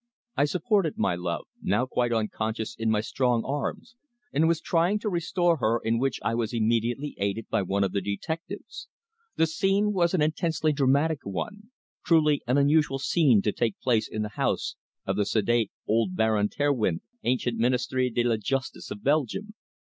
I 0.35 0.45
supported 0.45 0.97
my 0.97 1.13
love, 1.13 1.45
now 1.61 1.85
quite 1.85 2.11
unconscious, 2.11 2.75
in 2.75 2.89
my 2.89 3.01
strong 3.01 3.43
arms, 3.45 3.95
and 4.33 4.47
was 4.47 4.59
trying 4.59 4.97
to 4.97 5.09
restore 5.09 5.57
her, 5.57 5.79
in 5.83 5.99
which 5.99 6.17
I 6.23 6.33
was 6.33 6.55
immediately 6.55 7.13
aided 7.19 7.49
by 7.49 7.61
one 7.61 7.83
of 7.83 7.91
the 7.91 8.01
detectives. 8.01 8.87
The 9.35 9.45
scene 9.45 9.93
was 9.93 10.15
an 10.15 10.21
intensely 10.23 10.73
dramatic 10.73 11.19
one 11.21 11.69
truly 12.03 12.41
an 12.47 12.57
unusual 12.57 12.97
scene 12.97 13.43
to 13.43 13.51
take 13.51 13.79
place 13.79 14.07
in 14.07 14.23
the 14.23 14.29
house 14.29 14.75
of 15.05 15.17
the 15.17 15.23
sedate 15.27 15.69
old 15.87 16.15
Baron 16.15 16.49
Terwindt, 16.49 17.03
ancient 17.23 17.59
Ministre 17.59 18.09
de 18.09 18.23
la 18.23 18.37
Justice 18.37 18.89
of 18.89 19.03
Belgium. 19.03 19.53